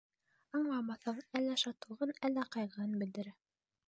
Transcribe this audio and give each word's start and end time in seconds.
Аңламаҫһың, 0.59 1.19
әллә 1.39 1.57
шатлығын, 1.63 2.13
әллә 2.31 2.47
ҡайғыһын 2.57 2.97
белдерә. 3.03 3.35